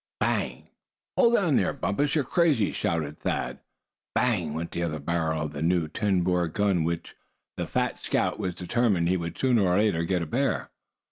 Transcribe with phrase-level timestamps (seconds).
[0.19, 0.67] "Bang!"
[1.15, 3.59] "Hold on there, Bumpus, you're crazy!" shouted Thad.
[4.15, 7.15] "Bang!" went the other barrel of the new ten bore gun, with which
[7.55, 10.71] the fat scout was determined he would sooner or later get a bear.